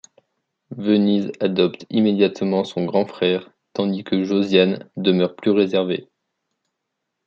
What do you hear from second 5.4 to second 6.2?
réservée.